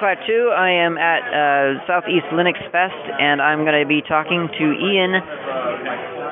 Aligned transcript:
Klaatu. 0.00 0.52
I 0.52 0.70
am 0.84 0.98
at 0.98 1.22
uh, 1.32 1.80
Southeast 1.86 2.26
Linux 2.32 2.60
Fest, 2.70 2.96
and 3.18 3.40
I'm 3.40 3.64
going 3.64 3.78
to 3.80 3.88
be 3.88 4.02
talking 4.02 4.48
to 4.48 4.64
Ian 4.76 5.16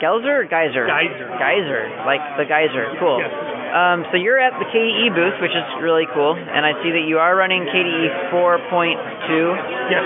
Gelzer 0.02 0.42
or 0.42 0.46
Geiser? 0.46 0.84
Geiser. 0.87 1.28
Geiser, 1.38 1.82
like 2.04 2.20
the 2.37 2.45
geyser. 2.45 2.92
Cool. 3.00 3.20
Yes. 3.24 3.32
Um, 3.74 4.06
so 4.12 4.16
you're 4.20 4.38
at 4.38 4.54
the 4.62 4.68
KDE 4.70 5.10
booth, 5.16 5.40
which 5.42 5.50
is 5.54 5.66
really 5.82 6.06
cool, 6.14 6.38
and 6.38 6.62
I 6.62 6.78
see 6.84 6.95
that 6.95 7.06
you 7.10 7.18
are 7.18 7.34
running 7.34 7.66
KDE 7.66 8.30
4.2, 8.30 8.70
Yes. 9.90 10.04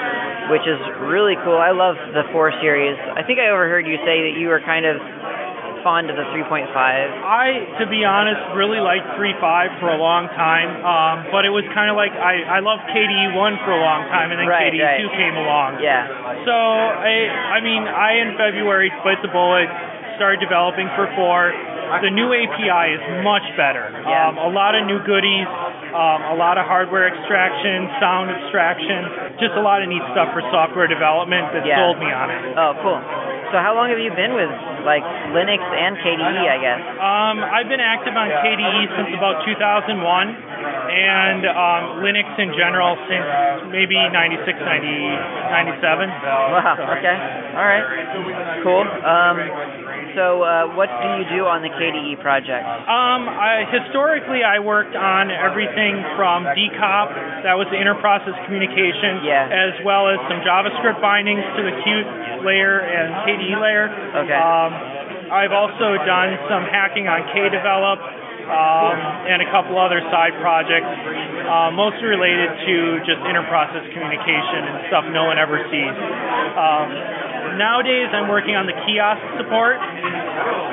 which 0.49 0.65
is 0.65 0.81
really 1.05 1.37
cool. 1.45 1.61
I 1.61 1.77
love 1.77 1.97
the 2.17 2.25
4 2.33 2.53
series. 2.65 2.97
I 3.13 3.21
think 3.29 3.37
I 3.41 3.53
overheard 3.53 3.85
you 3.87 4.01
say 4.09 4.25
that 4.25 4.41
you 4.41 4.49
were 4.49 4.61
kind 4.65 4.87
of 4.89 4.97
fond 5.83 6.11
of 6.11 6.17
the 6.17 6.27
3.5. 6.35 6.69
I, 6.71 7.79
to 7.81 7.87
be 7.87 8.05
honest, 8.05 8.41
really 8.59 8.81
liked 8.81 9.07
3.5 9.19 9.81
for 9.81 9.91
a 9.93 9.99
long 9.99 10.27
time, 10.35 10.71
um, 10.83 11.17
but 11.31 11.45
it 11.45 11.51
was 11.55 11.65
kind 11.75 11.89
of 11.91 11.97
like 11.97 12.13
I, 12.13 12.59
I 12.59 12.61
loved 12.61 12.87
KDE 12.91 13.35
1 13.35 13.65
for 13.65 13.73
a 13.73 13.81
long 13.83 14.07
time, 14.11 14.31
and 14.33 14.39
then 14.41 14.49
Right, 14.49 14.73
KDE 14.73 14.83
right. 14.83 15.01
2 15.03 15.19
came 15.19 15.35
along. 15.39 15.79
Yeah. 15.83 16.09
So, 16.47 16.55
I, 16.55 17.57
I 17.57 17.59
mean, 17.61 17.83
I 17.87 18.11
in 18.23 18.35
February 18.39 18.91
split 19.01 19.19
the 19.23 19.31
bullet, 19.33 19.69
started 20.17 20.41
developing 20.43 20.91
for 20.99 21.07
4. 21.15 22.01
The 22.05 22.13
new 22.13 22.29
API 22.37 22.85
is 23.01 23.03
much 23.25 23.47
better. 23.57 23.89
Yeah. 24.05 24.29
Um, 24.29 24.37
a 24.37 24.51
lot 24.53 24.77
of 24.77 24.85
new 24.85 25.01
goodies, 25.09 25.49
um, 25.97 26.21
a 26.29 26.37
lot 26.37 26.61
of 26.61 26.69
hardware 26.69 27.09
abstraction, 27.09 27.89
sound 27.97 28.29
abstraction, 28.29 29.41
just 29.41 29.57
a 29.57 29.65
lot 29.65 29.81
of 29.81 29.89
neat 29.89 30.05
stuff 30.13 30.29
for 30.37 30.45
software 30.53 30.85
development 30.85 31.49
that 31.57 31.65
Yeah. 31.65 31.81
sold 31.81 31.97
me 31.97 32.13
on 32.13 32.29
it. 32.29 32.41
Oh, 32.61 32.77
cool. 32.85 33.01
So 33.49 33.57
how 33.65 33.73
long 33.73 33.89
have 33.89 33.97
you 33.97 34.13
been 34.13 34.37
with 34.37 34.53
like 34.89 35.05
Linux 35.37 35.61
and 35.61 36.01
KDE? 36.01 36.49
I 36.49 36.57
guess. 36.57 36.81
Um, 36.97 37.37
I've 37.45 37.69
been 37.69 37.85
active 37.85 38.17
on 38.17 38.33
KDE 38.41 38.89
since 38.97 39.13
about 39.13 39.45
2001, 39.45 40.01
and 40.01 41.45
um, 41.45 41.83
Linux 42.01 42.33
in 42.41 42.57
general 42.57 42.97
since 43.05 43.69
maybe 43.69 44.01
96, 44.01 44.49
90, 44.49 45.77
97. 45.85 46.09
Wow. 46.09 46.97
Okay. 46.97 47.17
All 47.53 47.69
right. 47.69 47.85
Cool. 48.65 48.85
Um, 49.05 49.37
so 50.17 50.43
uh, 50.43 50.73
what 50.75 50.89
do 50.89 51.09
you 51.21 51.25
do 51.37 51.45
on 51.47 51.61
the 51.61 51.69
KDE 51.71 52.19
project? 52.25 52.65
Um, 52.89 53.29
I, 53.29 53.69
historically, 53.69 54.41
I 54.43 54.59
worked 54.59 54.97
on 54.97 55.31
everything 55.31 56.01
from 56.17 56.49
DCOP, 56.57 57.45
that 57.45 57.55
was 57.55 57.69
the 57.71 57.79
interprocess 57.79 58.35
communication, 58.49 59.23
Yeah. 59.23 59.47
as 59.47 59.79
well 59.85 60.09
as 60.09 60.17
some 60.27 60.41
JavaScript 60.43 60.99
bindings 61.05 61.45
to 61.55 61.61
the 61.63 61.75
Qt 61.85 62.09
layer 62.45 62.81
and 62.81 63.27
KDE 63.27 63.55
layer. 63.61 63.87
Okay. 64.25 64.35
Um, 64.35 64.71
I've 65.29 65.53
also 65.53 66.01
done 66.09 66.41
some 66.49 66.65
hacking 66.65 67.05
on 67.07 67.21
KDevelop 67.37 68.01
um, 68.49 68.97
and 69.29 69.45
a 69.45 69.49
couple 69.53 69.77
other 69.77 70.01
side 70.09 70.33
projects, 70.41 70.89
uh, 70.89 71.69
mostly 71.69 72.09
related 72.09 72.49
to 72.65 72.77
just 73.05 73.21
interprocess 73.29 73.85
communication 73.93 74.61
and 74.65 74.77
stuff 74.89 75.05
no 75.13 75.29
one 75.29 75.37
ever 75.37 75.61
sees. 75.69 75.95
Um, 76.57 76.87
nowadays, 77.61 78.09
I'm 78.09 78.33
working 78.33 78.57
on 78.57 78.65
the 78.65 78.77
kiosk 78.89 79.21
support. 79.37 79.77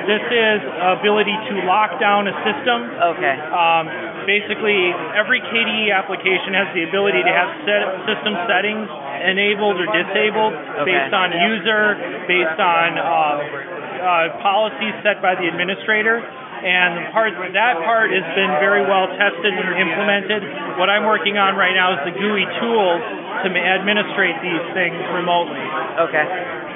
This 0.07 0.23
is 0.23 0.59
ability 1.03 1.35
to 1.51 1.53
lock 1.67 1.99
down 1.99 2.31
a 2.31 2.35
system 2.47 2.79
Okay. 2.95 3.35
um, 3.51 3.91
basically, 4.23 4.95
every 5.11 5.43
KDE 5.43 5.91
application 5.91 6.55
has 6.55 6.71
the 6.71 6.87
ability 6.87 7.27
to 7.27 7.33
have 7.33 7.49
set, 7.67 7.83
system 8.07 8.39
settings 8.47 8.87
enabled 9.25 9.81
or 9.81 9.87
disabled 9.89 10.53
Okay. 10.53 10.91
based 10.93 11.13
on 11.13 11.33
user, 11.33 11.97
based 12.29 12.59
on 12.61 12.87
uh, 12.97 13.05
uh, 13.05 14.41
policies 14.41 14.93
set 15.01 15.21
by 15.21 15.35
the 15.35 15.47
administrator. 15.49 16.21
And 16.65 16.97
the 16.97 17.05
part 17.13 17.35
that 17.53 17.75
part 17.83 18.09
has 18.09 18.25
been 18.33 18.49
very 18.63 18.81
well 18.87 19.05
tested 19.19 19.53
and 19.53 19.69
implemented. 19.75 20.41
What 20.81 20.89
I'm 20.89 21.05
working 21.05 21.37
on 21.37 21.53
right 21.53 21.75
now 21.75 21.93
is 21.93 22.01
the 22.09 22.15
GUI 22.17 22.47
tools 22.57 23.01
to 23.45 23.47
administrate 23.53 24.39
these 24.41 24.63
things 24.73 24.97
remotely. 25.13 25.61
Okay. 26.09 26.25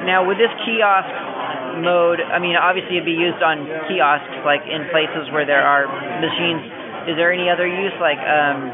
Now 0.05 0.27
with 0.27 0.37
this 0.37 0.51
kiosk 0.61 1.09
mode, 1.81 2.21
I 2.21 2.37
mean 2.37 2.53
obviously 2.59 3.01
it'd 3.01 3.07
be 3.09 3.17
used 3.17 3.41
on 3.41 3.65
kiosks 3.89 4.37
like 4.45 4.61
in 4.67 4.85
places 4.93 5.31
where 5.33 5.47
there 5.47 5.63
are 5.65 5.87
machines. 6.21 6.69
Is 7.09 7.15
there 7.17 7.33
any 7.33 7.49
other 7.49 7.65
use 7.65 7.95
like 7.97 8.19
um, 8.21 8.69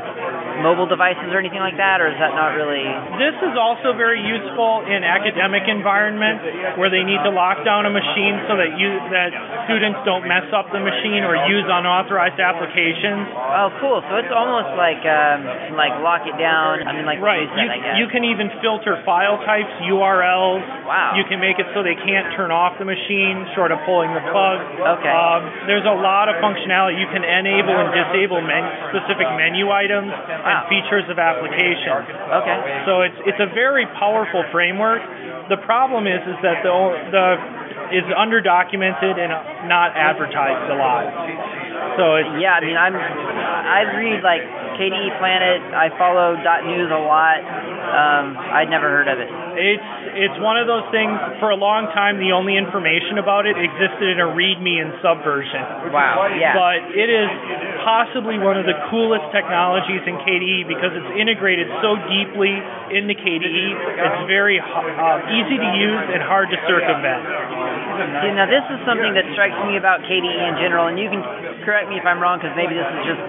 mobile 0.63 0.87
devices 0.87 1.27
or 1.31 1.39
anything 1.39 1.59
like 1.63 1.75
that, 1.77 1.99
or 1.99 2.07
is 2.11 2.17
that 2.19 2.31
not 2.35 2.55
really? 2.55 2.85
This 3.19 3.35
is 3.43 3.55
also 3.57 3.91
very 3.95 4.19
useful 4.23 4.83
in 4.87 5.03
academic 5.03 5.67
environments 5.67 6.43
where 6.79 6.87
they 6.91 7.03
need 7.03 7.19
to 7.25 7.31
lock 7.31 7.63
down 7.65 7.85
a 7.87 7.93
machine 7.93 8.35
so 8.47 8.55
that 8.59 8.75
you 8.79 8.89
that 9.11 9.31
students 9.67 9.99
don't 10.07 10.23
mess 10.27 10.47
up 10.55 10.69
the 10.71 10.79
machine 10.81 11.23
or 11.25 11.35
use 11.49 11.65
unauthorized 11.67 12.39
applications. 12.39 13.27
Oh, 13.33 13.69
cool. 13.81 13.99
So 14.07 14.19
it's 14.21 14.31
almost 14.33 14.71
like 14.79 15.01
um, 15.03 15.75
like 15.75 15.93
lock 16.03 16.23
it 16.27 16.37
down. 16.37 16.85
I 16.85 16.91
mean 16.95 17.05
like 17.07 17.19
Right. 17.23 17.47
reset, 17.47 17.57
You, 17.57 17.67
I 17.71 17.77
guess. 17.79 17.95
you 17.99 18.07
can 18.11 18.23
even 18.27 18.51
filter 18.61 18.99
file 19.07 19.39
types, 19.47 19.71
URLs. 19.87 20.61
Wow. 20.85 21.15
You 21.17 21.23
can 21.25 21.39
make 21.39 21.57
it 21.57 21.65
so 21.73 21.81
they 21.81 21.95
can't 21.97 22.35
turn 22.37 22.51
off 22.51 22.77
the 22.77 22.85
machine, 22.85 23.47
short 23.55 23.71
of 23.71 23.79
pulling 23.87 24.11
the 24.13 24.21
plug. 24.29 24.57
Okay. 24.99 25.09
Um, 25.09 25.41
there's 25.65 25.87
a 25.87 25.95
lot 25.97 26.27
of 26.29 26.37
functionality. 26.43 26.99
You 27.01 27.09
can 27.09 27.23
enable 27.25 27.73
and 27.73 27.89
disable 27.95 28.41
men- 28.43 28.67
specific 28.93 29.25
menu 29.39 29.71
items. 29.71 30.11
And 30.45 30.69
features 30.69 31.05
of 31.09 31.17
applications. 31.17 32.05
Okay. 32.05 32.57
So 32.85 33.01
it's 33.01 33.19
it's 33.25 33.41
a 33.41 33.49
very 33.53 33.89
powerful 33.97 34.45
framework. 34.53 35.01
The 35.49 35.57
problem 35.65 36.05
is 36.05 36.21
is 36.25 36.37
that 36.45 36.61
the 36.61 36.73
the 37.09 37.25
is 37.93 38.05
underdocumented 38.13 39.17
and 39.17 39.33
not 39.69 39.93
advertised 39.93 40.69
a 40.73 40.77
lot. 40.77 41.05
So 41.97 42.17
it's 42.21 42.29
Yeah, 42.41 42.57
I 42.57 42.61
mean, 42.61 42.77
I'm 42.77 42.95
I 42.95 43.81
read 43.97 44.21
like 44.21 44.41
KDE 44.77 45.17
Planet. 45.17 45.61
I 45.73 45.89
follow 45.97 46.37
dot 46.41 46.65
.news 46.65 46.89
a 46.93 47.01
lot. 47.01 47.41
Um, 47.41 48.37
I'd 48.37 48.69
never 48.69 48.89
heard 48.89 49.07
of 49.07 49.19
it. 49.19 49.29
It's 49.57 49.89
it's 50.15 50.37
one 50.43 50.59
of 50.59 50.67
those 50.67 50.85
things. 50.91 51.15
For 51.39 51.49
a 51.51 51.59
long 51.59 51.91
time, 51.91 52.19
the 52.19 52.31
only 52.35 52.55
information 52.55 53.17
about 53.17 53.47
it 53.47 53.57
existed 53.57 54.15
in 54.15 54.19
a 54.19 54.29
README 54.29 54.75
and 54.83 54.91
subversion. 55.01 55.91
Wow. 55.91 56.27
Yeah. 56.31 56.55
But 56.55 56.95
it 56.95 57.09
is 57.09 57.29
possibly 57.83 58.37
one 58.37 58.59
of 58.59 58.67
the 58.67 58.75
coolest 58.91 59.31
technologies 59.31 60.03
in 60.05 60.15
KDE 60.21 60.67
because 60.67 60.93
it's 60.93 61.11
integrated 61.15 61.67
so 61.79 61.95
deeply 62.07 62.53
into 62.91 63.15
KDE. 63.15 63.67
It's 63.75 64.23
very 64.27 64.59
uh, 64.59 65.35
easy 65.35 65.57
to 65.57 65.69
use 65.77 66.03
and 66.11 66.21
hard 66.23 66.51
to 66.51 66.57
circumvent. 66.67 67.23
See, 68.23 68.31
now 68.35 68.47
this 68.47 68.65
is 68.71 68.79
something 68.83 69.15
that 69.15 69.25
strikes 69.33 69.57
me 69.67 69.79
about 69.79 70.03
KDE 70.03 70.41
in 70.51 70.55
general, 70.59 70.91
and 70.91 70.99
you 70.99 71.07
can 71.07 71.23
correct 71.63 71.87
me 71.87 71.97
if 71.97 72.05
I'm 72.05 72.19
wrong, 72.19 72.39
because 72.39 72.55
maybe 72.57 72.75
this 72.75 72.87
is 72.87 73.01
just 73.07 73.23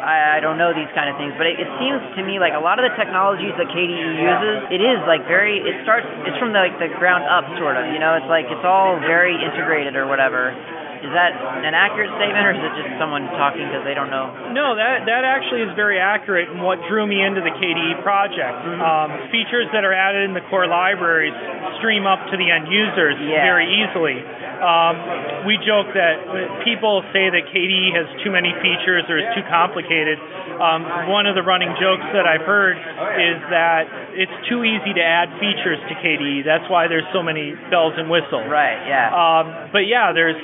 I, 0.00 0.36
I 0.36 0.38
don't 0.40 0.56
know 0.56 0.72
these 0.72 0.90
kind 0.96 1.12
of 1.12 1.20
things, 1.20 1.36
but 1.36 1.46
it, 1.46 1.60
it 1.60 1.68
seems 1.78 2.00
to 2.16 2.20
me 2.24 2.40
like 2.40 2.56
a 2.56 2.62
lot 2.62 2.80
of 2.80 2.88
the 2.88 2.94
technologies 2.96 3.52
that 3.60 3.68
KDE 3.68 4.16
uses, 4.16 4.56
it 4.72 4.82
is 4.82 4.98
like 5.04 5.28
very 5.28 5.59
it 5.64 5.76
starts 5.84 6.06
it's 6.26 6.38
from 6.40 6.52
the, 6.52 6.60
like 6.60 6.76
the 6.80 6.90
ground 6.98 7.24
up 7.28 7.44
sort 7.60 7.76
of, 7.76 7.88
you 7.92 8.00
know, 8.00 8.16
it's 8.16 8.28
like 8.28 8.46
it's 8.48 8.64
all 8.66 8.98
very 9.00 9.34
integrated 9.36 9.96
or 9.96 10.06
whatever. 10.06 10.52
Is 11.00 11.08
that 11.16 11.32
an 11.64 11.72
accurate 11.72 12.12
statement, 12.20 12.44
or 12.44 12.52
is 12.52 12.60
it 12.60 12.72
just 12.76 12.92
someone 13.00 13.24
talking 13.40 13.64
because 13.64 13.88
they 13.88 13.96
don't 13.96 14.12
know? 14.12 14.52
No, 14.52 14.76
that 14.76 15.08
that 15.08 15.24
actually 15.24 15.64
is 15.64 15.72
very 15.72 15.96
accurate 15.96 16.52
and 16.52 16.60
what 16.60 16.76
drew 16.92 17.08
me 17.08 17.24
into 17.24 17.40
the 17.40 17.48
KDE 17.56 18.04
project. 18.04 18.52
Um, 18.84 19.08
features 19.32 19.64
that 19.72 19.80
are 19.80 19.96
added 19.96 20.28
in 20.28 20.36
the 20.36 20.44
core 20.52 20.68
libraries 20.68 21.32
stream 21.80 22.04
up 22.04 22.20
to 22.28 22.36
the 22.36 22.44
end 22.52 22.68
users 22.68 23.16
Yeah. 23.16 23.40
very 23.48 23.64
easily. 23.80 24.20
Um, 24.60 25.48
we 25.48 25.56
joke 25.64 25.88
that 25.96 26.20
people 26.64 27.00
say 27.16 27.32
that 27.32 27.48
KDE 27.48 27.96
has 27.96 28.06
too 28.22 28.30
many 28.30 28.52
features 28.60 29.08
or 29.08 29.18
is 29.18 29.28
too 29.32 29.44
complicated. 29.48 30.20
Um, 30.60 31.08
one 31.08 31.24
of 31.24 31.34
the 31.34 31.42
running 31.42 31.72
jokes 31.80 32.04
that 32.12 32.28
I've 32.28 32.44
heard 32.44 32.76
is 32.76 33.40
that 33.48 33.88
it's 34.12 34.36
too 34.48 34.62
easy 34.62 34.92
to 34.92 35.02
add 35.02 35.32
features 35.40 35.80
to 35.88 35.94
KDE. 35.96 36.44
That's 36.44 36.68
why 36.68 36.88
there's 36.88 37.08
so 37.12 37.24
many 37.24 37.56
bells 37.72 37.96
and 37.96 38.12
whistles. 38.12 38.44
Right. 38.46 38.76
Yeah. 38.84 39.08
Um, 39.08 39.72
but 39.72 39.88
yeah, 39.88 40.12
there's 40.12 40.36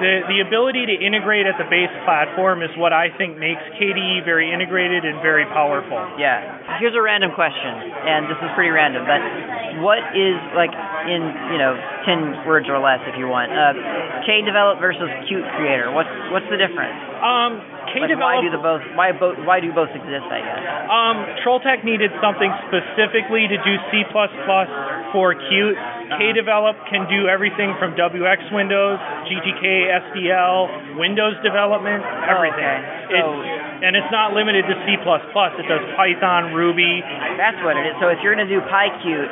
the 0.00 0.26
the 0.26 0.38
ability 0.42 0.86
to 0.90 0.96
integrate 0.96 1.46
at 1.46 1.54
the 1.58 1.68
base 1.68 1.92
platform 2.04 2.62
is 2.62 2.70
what 2.76 2.92
I 2.92 3.14
think 3.14 3.38
makes 3.38 3.62
KDE 3.78 4.24
very 4.24 4.50
integrated 4.50 5.04
and 5.04 5.20
very 5.22 5.46
powerful. 5.46 5.98
Yeah. 6.18 6.80
Here's 6.80 6.96
a 6.96 7.02
random 7.02 7.30
question, 7.34 7.72
and 7.90 8.26
this 8.26 8.38
is 8.40 8.50
pretty 8.54 8.74
random, 8.74 9.06
but 9.06 9.20
what 9.82 10.02
is 10.14 10.38
like 10.58 10.72
in 11.06 11.22
you 11.54 11.58
know 11.58 11.74
ten 12.04 12.44
words 12.46 12.66
or 12.68 12.78
less, 12.78 13.00
if 13.06 13.14
you 13.18 13.28
want, 13.28 13.52
uh, 13.52 13.63
KDevelop 14.28 14.80
versus 14.80 15.08
Qt 15.30 15.40
creator? 15.56 15.88
What's 15.94 16.10
what's 16.34 16.44
the 16.52 16.58
difference? 16.60 16.92
Um, 17.24 17.62
Like, 17.94 18.10
why 18.18 18.42
do 18.42 18.50
the 18.50 18.58
both? 18.58 18.82
Why 18.98 19.12
both? 19.14 19.38
Why 19.46 19.60
do 19.62 19.70
both 19.72 19.88
exist? 19.94 20.26
I 20.28 20.40
guess. 20.42 20.60
um, 20.90 21.16
Trolltech 21.46 21.84
needed 21.86 22.10
something 22.20 22.50
specifically 22.68 23.46
to 23.46 23.56
do 23.62 23.72
C++ 23.94 24.02
for 25.14 25.32
Qt. 25.32 26.34
develop 26.34 26.74
can 26.90 27.06
do 27.08 27.28
everything 27.30 27.72
from 27.78 27.94
WX 27.94 28.50
Windows, 28.52 28.98
GTK, 29.30 29.88
SDL, 30.10 30.98
Windows 30.98 31.38
development, 31.46 32.02
everything. 32.28 32.82
Okay. 33.08 33.20
So- 33.22 33.63
and 33.82 33.96
it's 33.96 34.10
not 34.14 34.32
limited 34.36 34.66
to 34.68 34.74
C++. 34.86 34.94
It 34.94 35.66
does 35.66 35.84
Python, 35.98 36.54
Ruby, 36.54 37.02
That's 37.38 37.58
what 37.66 37.74
it 37.74 37.84
is. 37.90 37.94
So 37.98 38.08
if 38.12 38.22
you're 38.22 38.34
gonna 38.34 38.46
do 38.50 38.60
PyQt, 38.70 39.26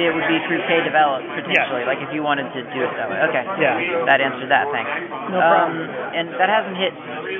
it 0.00 0.10
would 0.12 0.28
be 0.28 0.38
through 0.48 0.60
KDevelop 0.68 1.24
potentially. 1.40 1.84
Like 1.88 2.00
if 2.04 2.10
you 2.12 2.20
wanted 2.22 2.50
to 2.52 2.60
do 2.74 2.80
it 2.84 2.92
that 2.96 3.08
way. 3.08 3.18
Okay. 3.30 3.44
Yeah. 3.62 4.04
That 4.08 4.20
answered 4.20 4.50
that. 4.52 4.68
Thanks. 4.74 4.90
No 5.32 5.38
um, 5.40 5.48
problem. 5.48 5.80
And 6.16 6.26
that 6.36 6.48
hasn't 6.52 6.76
hit 6.76 6.92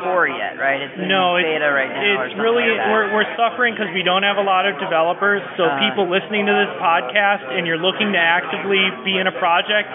four 0.05 0.29
yet. 0.29 0.57
right? 0.61 0.81
It's 0.81 0.97
in 0.97 1.09
no, 1.09 1.37
beta 1.37 1.67
it's, 1.67 1.77
right 1.77 1.91
now. 1.93 2.25
it's 2.29 2.37
really 2.39 2.69
like 2.73 2.89
we're 2.93 3.07
we're 3.13 3.31
suffering 3.37 3.75
because 3.77 3.91
we 3.93 4.03
don't 4.07 4.23
have 4.25 4.37
a 4.41 4.47
lot 4.47 4.65
of 4.69 4.79
developers. 4.81 5.43
So 5.57 5.65
Uh. 5.69 5.81
people 5.83 6.09
listening 6.09 6.47
to 6.47 6.55
this 6.55 6.73
podcast 6.81 7.45
and 7.53 7.67
you're 7.67 7.81
looking 7.81 8.13
to 8.13 8.21
actively 8.21 8.83
be 9.05 9.19
in 9.19 9.27
a 9.27 9.35
project, 9.37 9.89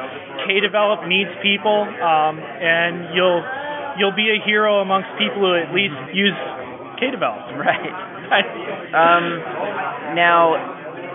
KDevelop 0.47 1.07
needs 1.07 1.29
people, 1.41 1.85
um, 1.85 2.39
and 2.39 3.13
you'll 3.15 3.43
you'll 3.97 4.15
be 4.15 4.29
a 4.31 4.39
hero 4.43 4.79
amongst 4.79 5.09
people 5.17 5.41
who 5.41 5.55
at 5.55 5.73
least 5.73 5.95
use 6.13 6.37
KDevelop. 7.01 7.57
Right. 8.31 8.47
Um, 8.95 10.15
now, 10.15 10.55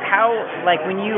how 0.04 0.36
like 0.68 0.84
when 0.84 1.00
you 1.00 1.16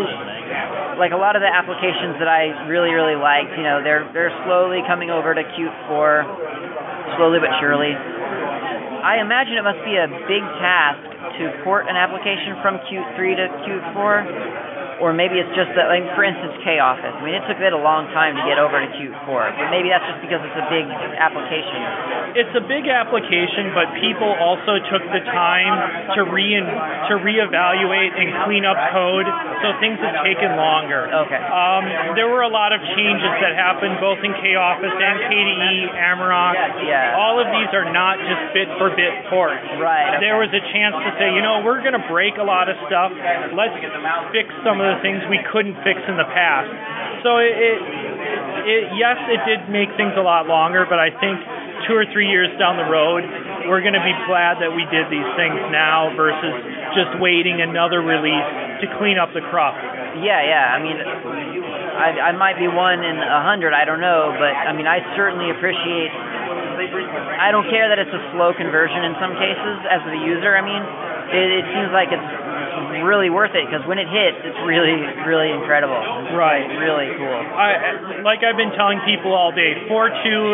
like 0.95 1.11
a 1.11 1.19
lot 1.19 1.35
of 1.35 1.43
the 1.43 1.51
applications 1.51 2.23
that 2.23 2.31
I 2.31 2.71
really 2.71 2.95
really 2.95 3.19
liked, 3.19 3.51
you 3.59 3.67
know, 3.67 3.83
they're 3.83 4.07
they're 4.15 4.33
slowly 4.47 4.79
coming 4.87 5.11
over 5.11 5.35
to 5.35 5.43
Qt 5.43 5.75
4, 5.91 7.19
slowly 7.19 7.43
but 7.43 7.51
surely. 7.59 7.93
I 7.93 9.19
imagine 9.19 9.59
it 9.59 9.67
must 9.67 9.83
be 9.83 9.99
a 9.99 10.07
big 10.31 10.45
task 10.63 11.03
to 11.39 11.43
port 11.67 11.91
an 11.91 11.99
application 11.99 12.59
from 12.63 12.79
Qt 12.87 13.19
3 13.19 13.35
to 13.43 13.47
Qt 13.67 13.95
4. 13.95 14.68
Or 14.99 15.15
maybe 15.15 15.39
it's 15.39 15.55
just 15.55 15.71
that, 15.79 15.87
like, 15.87 16.03
for 16.19 16.27
instance, 16.27 16.59
KOffice. 16.67 17.15
I 17.15 17.23
mean, 17.23 17.39
it 17.39 17.47
took 17.47 17.63
it 17.63 17.71
a 17.71 17.79
long 17.79 18.11
time 18.11 18.35
to 18.35 18.43
get 18.43 18.59
over 18.59 18.83
to 18.83 18.89
Qt 18.99 19.15
4, 19.31 19.55
but 19.55 19.71
maybe 19.71 19.95
that's 19.95 20.03
just 20.11 20.23
because 20.27 20.43
it's 20.43 20.59
a 20.59 20.67
big 20.67 20.87
application. 20.91 21.79
It's 22.35 22.55
a 22.59 22.65
big 22.67 22.91
application, 22.91 23.71
but 23.79 23.95
people 24.03 24.27
also 24.27 24.83
took 24.91 25.05
the 25.15 25.23
time 25.31 26.19
to 26.19 26.27
re 26.27 26.51
to 26.59 27.15
reevaluate 27.21 28.13
and 28.19 28.29
clean 28.43 28.67
up 28.67 28.79
code, 28.91 29.29
so 29.63 29.77
things 29.79 30.01
have 30.03 30.25
taken 30.27 30.59
longer. 30.59 31.07
Okay. 31.07 31.41
Um, 31.41 32.15
there 32.19 32.27
were 32.27 32.43
a 32.43 32.51
lot 32.51 32.75
of 32.75 32.81
changes 32.97 33.33
that 33.39 33.55
happened 33.55 34.03
both 34.03 34.19
in 34.25 34.35
KOffice 34.35 34.99
and 34.99 35.17
KDE, 35.31 35.95
Amarok. 35.95 36.57
Yeah. 36.83 37.21
All 37.21 37.39
of 37.39 37.47
these 37.55 37.71
are 37.77 37.87
not 37.93 38.19
just 38.19 38.43
bit 38.57 38.69
for 38.81 38.91
bit 38.97 39.31
ports. 39.31 39.63
Right. 39.79 40.19
There 40.19 40.41
was 40.41 40.51
a 40.51 40.63
chance 40.73 40.97
to 40.97 41.11
say, 41.21 41.31
you 41.37 41.43
know, 41.45 41.63
we're 41.63 41.85
going 41.85 41.97
to 41.97 42.07
break 42.11 42.41
a 42.41 42.47
lot 42.47 42.67
of 42.67 42.77
stuff. 42.89 43.13
Let's 43.55 43.77
fix 44.33 44.49
some 44.65 44.81
of 44.81 44.88
the 44.89 44.99
things 45.05 45.21
we 45.29 45.41
couldn't 45.53 45.77
fix 45.85 46.01
in 46.09 46.17
the 46.17 46.29
past. 46.33 46.73
So 47.23 47.37
it, 47.39 47.53
it, 47.53 47.79
it 48.65 48.83
yes, 48.97 49.19
it 49.29 49.41
did 49.45 49.69
make 49.69 49.93
things 50.01 50.17
a 50.17 50.25
lot 50.25 50.49
longer, 50.49 50.89
but 50.89 50.97
I 50.97 51.13
think 51.13 51.37
two 51.87 51.95
or 51.95 52.09
three 52.11 52.27
years 52.27 52.49
down 52.59 52.81
the 52.81 52.89
road, 52.89 53.23
we're 53.69 53.85
going 53.85 53.97
to 53.97 54.03
be 54.03 54.17
glad 54.27 54.59
that 54.65 54.73
we 54.73 54.89
did 54.89 55.07
these 55.13 55.29
things 55.37 55.61
now 55.71 56.11
versus 56.17 56.55
just 56.97 57.21
waiting 57.21 57.61
another 57.61 58.01
release 58.01 58.49
to 58.83 58.87
clean 58.99 59.21
up 59.21 59.31
the 59.37 59.45
crop. 59.53 59.77
Yeah, 60.19 60.41
yeah. 60.43 60.75
I 60.75 60.79
mean, 60.83 60.99
I, 60.99 62.31
I 62.31 62.33
might 62.35 62.59
be 62.59 62.67
one 62.67 63.03
in 63.03 63.19
a 63.19 63.43
hundred. 63.43 63.75
I 63.75 63.85
don't 63.85 64.01
know, 64.01 64.35
but 64.35 64.55
I 64.55 64.73
mean, 64.73 64.87
I 64.87 65.03
certainly 65.15 65.51
appreciate. 65.51 66.11
I 66.15 67.51
don't 67.51 67.67
care 67.67 67.91
that 67.91 67.99
it's 67.99 68.15
a 68.15 68.23
slow 68.35 68.55
conversion 68.55 69.03
in 69.03 69.15
some 69.19 69.35
cases 69.35 69.77
as 69.91 70.03
the 70.07 70.19
user. 70.23 70.55
I 70.55 70.63
mean, 70.63 70.83
it, 71.33 71.49
it 71.63 71.67
seems 71.73 71.91
like 71.93 72.09
it's 72.11 72.29
really 73.05 73.31
worth 73.31 73.55
it 73.55 73.67
because 73.67 73.85
when 73.87 73.99
it 73.99 74.09
hits, 74.09 74.39
it's 74.45 74.61
really, 74.67 74.97
really 75.27 75.51
incredible. 75.53 75.99
It's 75.99 76.35
Right. 76.35 76.67
Really 76.79 77.11
cool. 77.19 77.41
I, 77.57 78.23
like 78.23 78.45
I've 78.47 78.57
been 78.57 78.73
telling 78.77 79.01
people 79.03 79.33
all 79.35 79.51
day, 79.51 79.75
4.2 79.91 79.91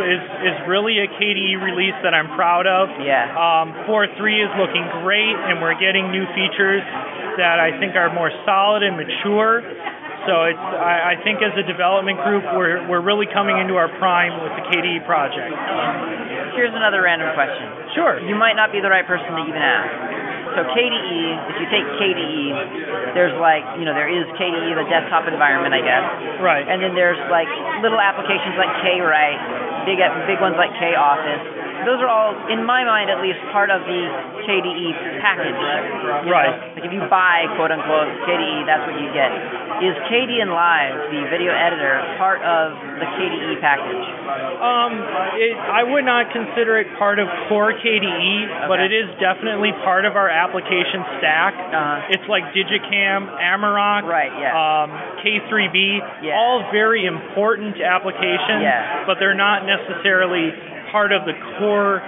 is 0.06 0.22
is 0.52 0.56
really 0.68 0.98
a 1.02 1.08
KDE 1.08 1.60
release 1.60 1.96
that 2.02 2.14
I'm 2.14 2.32
proud 2.36 2.66
of. 2.66 2.88
Yeah. 3.04 3.28
Um, 3.36 3.74
4.3 3.84 4.16
is 4.40 4.50
looking 4.56 4.84
great, 5.04 5.34
and 5.34 5.60
we're 5.60 5.76
getting 5.76 6.08
new 6.10 6.24
features 6.32 6.82
that 7.36 7.58
I 7.60 7.76
think 7.82 7.94
are 7.98 8.12
more 8.14 8.30
solid 8.46 8.82
and 8.82 8.96
mature. 8.96 9.60
So 10.24 10.48
it's 10.48 10.56
I, 10.56 11.14
I 11.18 11.20
think 11.20 11.44
as 11.44 11.52
a 11.58 11.66
development 11.68 12.16
group, 12.24 12.44
we're 12.56 12.80
we're 12.88 13.04
really 13.04 13.28
coming 13.28 13.58
into 13.60 13.76
our 13.76 13.92
prime 14.00 14.40
with 14.40 14.56
the 14.56 14.64
KDE 14.72 15.04
project. 15.04 15.52
Here's 16.56 16.72
another 16.72 17.02
random 17.02 17.34
question. 17.34 17.66
Sure. 17.98 18.14
You 18.24 18.38
might 18.38 18.54
not 18.54 18.70
be 18.72 18.80
the 18.80 18.88
right 18.88 19.04
person 19.04 19.26
to 19.26 19.42
even 19.42 19.58
ask. 19.60 20.13
So 20.54 20.62
KDE, 20.70 21.50
if 21.50 21.56
you 21.58 21.66
take 21.66 21.86
KDE, 21.98 23.14
there's 23.18 23.34
like, 23.42 23.66
you 23.78 23.84
know, 23.84 23.94
there 23.94 24.06
is 24.06 24.22
KDE, 24.38 24.78
the 24.78 24.86
desktop 24.86 25.26
environment, 25.26 25.74
I 25.74 25.82
guess. 25.82 26.06
Right. 26.38 26.62
And 26.62 26.78
then 26.78 26.94
there's 26.94 27.18
like 27.26 27.50
little 27.82 27.98
applications 27.98 28.54
like 28.54 28.70
KWrite, 28.86 29.86
big 29.86 29.98
big 30.30 30.38
ones 30.38 30.54
like 30.54 30.70
KOffice. 30.78 31.63
Those 31.82 31.98
are 32.00 32.08
all, 32.08 32.30
in 32.48 32.62
my 32.62 32.86
mind 32.86 33.10
at 33.10 33.18
least, 33.18 33.42
part 33.50 33.68
of 33.68 33.82
the 33.84 34.02
KDE 34.46 35.20
package. 35.20 35.58
you 36.24 36.30
Right. 36.30 36.54
know? 36.54 36.78
Like 36.78 36.84
if 36.86 36.92
you 36.94 37.02
buy 37.10 37.50
quote 37.58 37.74
unquote 37.74 38.08
KDE, 38.24 38.62
that's 38.64 38.86
what 38.86 38.96
you 39.02 39.10
get. 39.10 39.30
Is 39.82 39.94
Kdenlive, 40.06 41.10
the 41.10 41.22
video 41.34 41.50
editor, 41.50 41.98
part 42.16 42.38
of 42.46 42.72
the 43.02 43.06
KDE 43.18 43.58
package? 43.60 44.04
Um, 44.62 44.92
it, 45.36 45.58
I 45.58 45.82
would 45.82 46.04
not 46.06 46.30
consider 46.30 46.78
it 46.78 46.86
part 46.96 47.18
of 47.18 47.26
core 47.50 47.74
KDE, 47.74 48.68
but 48.70 48.78
it 48.80 48.92
is 48.94 49.10
definitely 49.18 49.72
part 49.82 50.04
of 50.06 50.14
our 50.16 50.30
application 50.30 51.02
stack. 51.18 51.52
Uh-huh. 51.58 52.12
It's 52.14 52.26
like 52.30 52.44
digiKam, 52.54 53.28
Amarok, 53.34 54.04
Right, 54.06 54.30
yeah. 54.38 54.54
um, 54.54 54.88
K3B, 55.24 56.00
Yeah. 56.22 56.36
all 56.38 56.70
very 56.70 57.04
important 57.04 57.80
applications, 57.80 58.62
Yeah. 58.62 59.04
but 59.06 59.18
they're 59.18 59.34
not 59.34 59.64
necessarily 59.66 60.52
part 60.94 61.10
of 61.10 61.26
the 61.26 61.34
core 61.58 61.98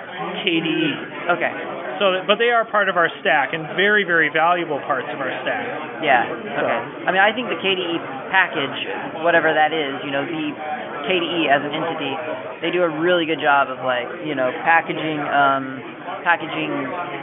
KDE. 0.47 1.35
Okay. 1.35 1.51
So, 1.99 2.23
but 2.23 2.39
they 2.39 2.55
are 2.55 2.63
part 2.63 2.87
of 2.87 2.95
our 2.95 3.11
stack 3.19 3.51
and 3.51 3.67
very, 3.75 4.07
very 4.07 4.31
valuable 4.31 4.79
parts 4.87 5.11
of 5.11 5.19
our 5.19 5.33
stack. 5.43 6.07
Yeah. 6.07 6.23
Okay. 6.31 6.79
I 7.03 7.11
mean, 7.11 7.19
I 7.19 7.35
think 7.35 7.51
the 7.51 7.59
KDE 7.59 7.99
package, 8.31 8.79
whatever 9.27 9.51
that 9.51 9.75
is, 9.75 9.99
you 10.07 10.15
know, 10.15 10.23
the 10.23 10.55
KDE 11.09 11.51
as 11.51 11.67
an 11.67 11.75
entity, 11.75 12.15
they 12.63 12.71
do 12.71 12.87
a 12.87 12.93
really 13.03 13.27
good 13.27 13.43
job 13.43 13.75
of 13.75 13.83
like, 13.83 14.07
you 14.23 14.39
know, 14.39 14.55
packaging, 14.63 15.19
um, 15.19 15.83
packaging 16.23 16.71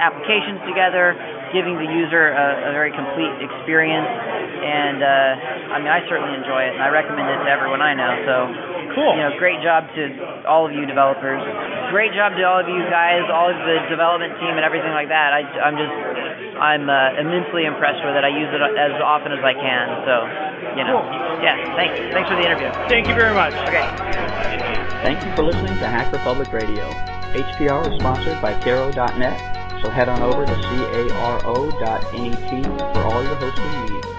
applications 0.03 0.59
together, 0.67 1.15
giving 1.55 1.79
the 1.79 1.87
user 1.87 2.33
a, 2.33 2.67
a 2.67 2.71
very 2.75 2.91
complete 2.91 3.31
experience. 3.39 4.09
And 4.09 4.99
uh, 4.99 5.75
I 5.75 5.77
mean, 5.79 5.91
I 5.91 6.03
certainly 6.11 6.33
enjoy 6.35 6.67
it, 6.67 6.75
and 6.75 6.83
I 6.83 6.89
recommend 6.91 7.29
it 7.29 7.39
to 7.45 7.49
everyone 7.51 7.79
I 7.79 7.93
know. 7.93 8.11
So, 8.27 8.35
Cool. 8.93 9.13
you 9.17 9.21
know, 9.25 9.33
great 9.41 9.61
job 9.65 9.89
to 9.97 10.01
all 10.45 10.69
of 10.69 10.73
you 10.73 10.85
developers. 10.85 11.41
Great 11.89 12.13
job 12.13 12.37
to 12.37 12.43
all 12.45 12.61
of 12.61 12.69
you 12.69 12.81
guys, 12.89 13.25
all 13.29 13.49
of 13.49 13.57
the 13.57 13.77
development 13.89 14.37
team, 14.37 14.53
and 14.53 14.65
everything 14.65 14.93
like 14.93 15.09
that. 15.09 15.33
I, 15.33 15.41
I'm 15.65 15.77
just, 15.77 15.93
I'm 16.57 16.85
uh, 16.89 17.17
immensely 17.17 17.65
impressed 17.65 18.05
with 18.05 18.13
it. 18.13 18.23
I 18.23 18.29
use 18.29 18.49
it 18.53 18.61
as 18.61 18.93
often 19.01 19.33
as 19.33 19.41
I 19.41 19.53
can. 19.57 19.85
So, 20.05 20.15
you 20.77 20.85
know, 20.85 21.01
yeah. 21.41 21.57
Thanks. 21.75 21.97
Thanks 22.13 22.29
for 22.29 22.37
the 22.37 22.45
interview. 22.45 22.69
Thank 22.87 23.09
you 23.09 23.15
very 23.17 23.33
much. 23.33 23.53
Okay. 23.65 23.85
Thank 25.01 25.25
you 25.25 25.35
for 25.35 25.43
listening 25.43 25.77
to 25.81 25.87
Hacker 25.89 26.17
Public 26.19 26.53
Radio. 26.53 26.85
HPR 27.33 27.91
is 27.91 27.99
sponsored 27.99 28.39
by 28.41 28.53
Caro.net, 28.61 29.81
so 29.81 29.89
head 29.89 30.07
on 30.07 30.21
over 30.21 30.45
to 30.45 30.53
caro.net 30.53 32.03
for 32.93 33.01
all 33.01 33.23
your 33.23 33.35
hosting 33.35 33.93
needs. 33.93 34.12